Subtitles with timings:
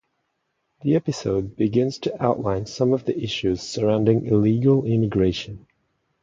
[0.81, 5.67] The episode begins to outline some of the issues surrounding illegal immigration.